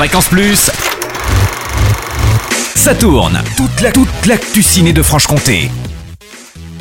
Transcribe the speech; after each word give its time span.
Fréquence 0.00 0.28
Plus. 0.28 0.70
Ça 2.74 2.94
tourne. 2.94 3.38
Toute 3.54 3.82
la 3.82 3.92
toute 3.92 4.08
l'actu 4.26 4.62
ciné 4.62 4.94
de 4.94 5.02
Franche-Comté. 5.02 5.70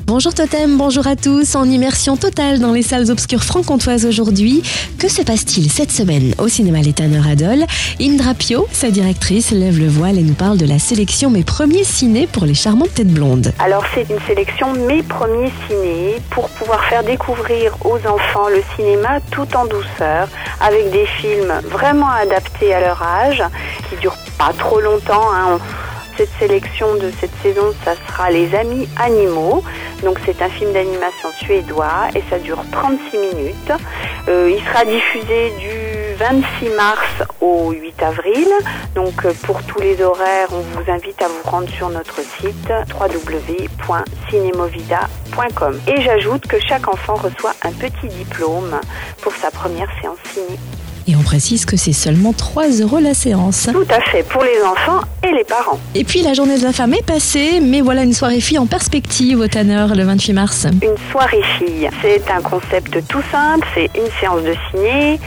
Bonjour 0.06 0.34
Totem, 0.34 0.76
bonjour 0.78 1.06
à 1.06 1.16
tous. 1.16 1.56
En 1.56 1.66
immersion 1.66 2.18
totale 2.18 2.60
dans 2.60 2.72
les 2.72 2.82
salles 2.82 3.12
obscures 3.12 3.44
franc-comtoises 3.44 4.08
aujourd'hui. 4.08 4.64
Que 4.98 5.08
se 5.08 5.22
passe-t-il 5.22 5.70
cette 5.70 5.92
semaine 5.92 6.34
au 6.40 6.48
cinéma 6.48 6.80
Les 6.80 6.94
Tanner 6.94 7.22
Adol 7.30 7.66
Indra 8.02 8.34
Pio, 8.34 8.68
sa 8.72 8.90
directrice, 8.90 9.52
lève 9.52 9.78
le 9.78 9.88
voile 9.88 10.18
et 10.18 10.24
nous 10.24 10.34
parle 10.34 10.58
de 10.58 10.66
la 10.66 10.80
sélection 10.80 11.30
Mes 11.30 11.44
premiers 11.44 11.84
ciné 11.84 12.26
pour 12.26 12.46
les 12.46 12.56
charmantes 12.56 12.94
têtes 12.96 13.14
blondes. 13.14 13.54
Alors 13.60 13.84
c'est 13.94 14.10
une 14.10 14.20
sélection 14.26 14.74
Mes 14.88 15.04
premiers 15.04 15.52
ciné 15.68 16.16
pour 16.32 16.50
pouvoir 16.50 16.84
faire 16.86 17.04
découvrir 17.04 17.74
aux 17.86 18.00
enfants 18.08 18.48
le 18.50 18.64
cinéma 18.76 19.20
tout 19.30 19.48
en 19.56 19.66
douceur 19.66 20.28
avec 20.62 20.90
des 20.92 21.06
films 21.06 21.54
vraiment 21.66 22.10
adaptés 22.10 22.74
à 22.74 22.82
leur 22.82 23.02
âge 23.02 23.44
qui 23.90 23.96
durent 23.98 24.18
pas 24.38 24.54
trop 24.58 24.80
longtemps. 24.80 25.32
Hein 25.34 25.60
cette 26.20 26.38
sélection 26.38 26.96
de 26.96 27.12
cette 27.22 27.32
saison, 27.42 27.74
ça 27.86 27.94
sera 27.96 28.30
Les 28.30 28.54
Amis 28.54 28.90
Animaux. 28.98 29.64
Donc 30.04 30.20
c'est 30.26 30.42
un 30.42 30.50
film 30.50 30.74
d'animation 30.74 31.30
suédois 31.40 32.10
et 32.14 32.22
ça 32.30 32.40
dure 32.40 32.62
36 32.74 33.18
minutes. 33.18 33.72
Euh, 34.28 34.52
il 34.54 34.62
sera 34.66 34.84
diffusé 34.84 35.54
du 35.58 35.89
26 36.20 36.70
mars 36.76 37.24
au 37.40 37.72
8 37.72 38.04
avril. 38.04 38.48
Donc 38.94 39.26
euh, 39.26 39.32
pour 39.44 39.64
tous 39.64 39.80
les 39.80 40.02
horaires, 40.02 40.50
on 40.52 40.60
vous 40.60 40.92
invite 40.92 41.22
à 41.22 41.30
vous 41.30 41.50
rendre 41.50 41.70
sur 41.70 41.88
notre 41.90 42.18
site 42.18 42.70
www.cinemovida.com. 43.00 45.80
Et 45.88 46.02
j'ajoute 46.02 46.46
que 46.46 46.60
chaque 46.60 46.90
enfant 46.90 47.16
reçoit 47.16 47.54
un 47.64 47.72
petit 47.72 48.10
diplôme 48.10 48.82
pour 49.22 49.34
sa 49.34 49.50
première 49.50 49.88
séance 50.02 50.18
ciné. 50.34 50.60
Et 51.08 51.16
on 51.16 51.24
précise 51.24 51.64
que 51.66 51.78
c'est 51.78 51.94
seulement 51.94 52.34
3 52.34 52.68
euros 52.82 53.00
la 53.00 53.14
séance. 53.14 53.70
Tout 53.72 53.88
à 53.90 54.02
fait, 54.02 54.24
pour 54.24 54.44
les 54.44 54.62
enfants 54.62 55.00
et 55.28 55.32
les 55.32 55.46
parents. 55.46 55.80
Et 55.96 56.04
puis 56.04 56.22
la 56.22 56.34
journée 56.34 56.60
de 56.60 56.64
la 56.64 56.74
femme 56.74 56.94
est 56.94 57.06
passée, 57.06 57.62
mais 57.62 57.80
voilà 57.82 58.04
une 58.04 58.14
soirée 58.14 58.42
fille 58.42 58.60
en 58.60 58.68
perspective 58.68 59.40
au 59.40 59.48
Tanner 59.48 59.88
le 59.96 60.04
28 60.04 60.34
mars. 60.34 60.68
Une 60.84 60.98
soirée 61.12 61.42
fille, 61.58 61.90
c'est 62.02 62.30
un 62.30 62.42
concept 62.42 63.08
tout 63.08 63.24
simple, 63.32 63.66
c'est 63.74 63.90
une 63.96 64.12
séance 64.20 64.44
de 64.44 64.54
ciné 64.70 65.18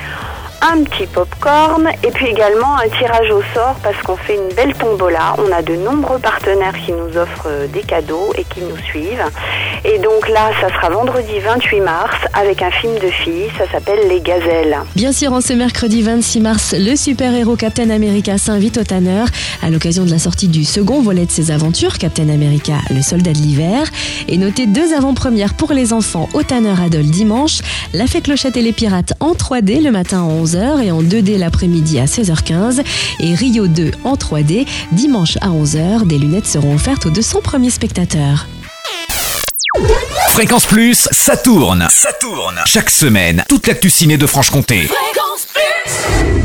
un 0.63 0.85
petit 0.85 1.07
pop-corn 1.07 1.89
et 2.05 2.11
puis 2.13 2.27
également 2.27 2.77
un 2.77 2.89
tirage 2.97 3.31
au 3.31 3.43
sort 3.53 3.75
parce 3.83 4.01
qu'on 4.03 4.17
fait 4.17 4.37
une 4.37 4.55
belle 4.55 4.75
tombola. 4.75 5.35
On 5.39 5.53
a 5.53 5.61
de 5.61 5.75
nombreux 5.75 6.19
partenaires 6.19 6.75
qui 6.87 6.93
nous 6.93 7.19
offrent 7.19 7.49
euh, 7.49 7.67
des 7.67 7.83
cadeaux 7.83 8.33
et 8.37 8.45
qui 8.45 8.61
nous 8.61 8.77
suivent. 8.85 9.25
Et 9.85 9.99
donc 9.99 10.29
là, 10.29 10.51
ça 10.61 10.69
sera 10.69 10.91
vendredi 10.91 11.41
28 11.45 11.81
mars 11.81 12.15
avec 12.35 12.63
un 12.63 12.71
film 12.71 12.95
de 12.95 13.09
filles, 13.09 13.51
ça 13.59 13.65
s'appelle 13.71 13.99
Les 14.09 14.21
Gazelles. 14.21 14.77
Bien 14.95 15.11
sûr, 15.11 15.33
en 15.33 15.41
ce 15.41 15.53
mercredi 15.53 16.03
26 16.03 16.41
mars, 16.41 16.75
le 16.79 16.95
super-héros 16.95 17.57
Captain 17.57 17.91
America 17.91 18.39
s'invite 18.39 18.79
au 18.79 18.85
Tanner 18.85 19.25
à 19.63 19.71
l'occasion 19.71 20.05
de 20.05 20.11
la 20.11 20.19
sortie 20.19 20.49
du 20.49 20.65
second 20.65 21.03
volet 21.03 21.27
de 21.27 21.31
ses 21.33 21.51
aventures, 21.51 21.99
Captain 21.99 22.29
America, 22.29 22.75
le 22.91 23.03
soldat 23.03 23.33
de 23.33 23.39
l'hiver. 23.39 23.91
Et 24.29 24.39
notez 24.39 24.67
deux 24.67 24.95
avant-premières 24.95 25.55
pour 25.55 25.73
les 25.73 25.93
enfants 25.93 26.29
au 26.35 26.45
Tanner 26.45 26.75
Adol 26.81 27.03
dimanche, 27.03 27.59
La 27.93 28.07
Fée 28.07 28.21
Clochette 28.21 28.57
et 28.57 28.63
les 28.63 28.73
Pirates 28.73 29.15
en 29.19 29.33
3D 29.33 29.83
le 29.83 29.91
matin 29.91 30.21
à 30.21 30.25
11 30.25 30.52
et 30.55 30.91
en 30.91 31.03
2D 31.03 31.39
l'après-midi 31.39 31.99
à 31.99 32.05
16h15 32.05 32.83
et 33.21 33.35
Rio 33.35 33.67
2 33.67 33.91
en 34.05 34.15
3D 34.15 34.67
dimanche 34.93 35.37
à 35.41 35.49
11h. 35.49 36.07
Des 36.07 36.19
lunettes 36.19 36.47
seront 36.47 36.75
offertes 36.75 37.07
aux 37.07 37.11
200 37.11 37.41
premiers 37.43 37.71
spectateurs. 37.71 38.47
Fréquence 40.31 40.67
Plus, 40.67 41.09
ça 41.11 41.37
tourne. 41.37 41.87
Ça 41.91 42.13
tourne. 42.15 42.61
Chaque 42.67 42.91
semaine, 42.91 43.45
toute 43.49 43.67
l'actu 43.67 43.91
ciné 43.91 44.17
de 44.17 44.27
Franche-Comté. 44.27 44.83
Fréquence 44.83 45.47
Plus 45.53 46.42